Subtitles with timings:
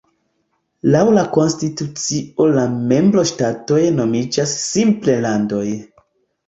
[0.95, 5.67] Laŭ la konstitucio la membro-ŝtatoj nomiĝas simple "landoj".